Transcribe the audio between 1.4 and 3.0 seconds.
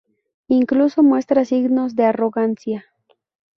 signos de arrogancia.